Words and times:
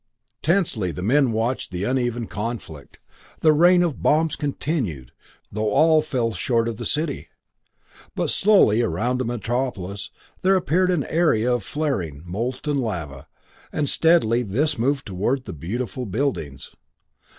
Tensely 0.41 0.89
the 0.89 1.03
men 1.03 1.31
watched 1.31 1.69
the 1.69 1.83
uneven 1.83 2.25
conflict. 2.25 2.99
The 3.41 3.53
rain 3.53 3.83
of 3.83 4.01
bombs 4.01 4.35
continued, 4.35 5.11
though 5.51 5.69
all 5.69 6.01
fell 6.01 6.31
short 6.31 6.67
of 6.67 6.77
the 6.77 6.85
city. 6.85 7.27
But 8.15 8.31
slowly 8.31 8.81
around 8.81 9.19
the 9.19 9.25
metropolis 9.25 10.09
there 10.41 10.55
appeared 10.55 10.89
an 10.89 11.03
area 11.03 11.53
of 11.53 11.61
flaring, 11.63 12.23
molten 12.25 12.79
lava, 12.79 13.27
and 13.71 13.87
steadily 13.87 14.41
this 14.41 14.75
moved 14.79 15.05
toward 15.05 15.45
the 15.45 15.53
beautiful 15.53 16.07
buildings. 16.07 16.71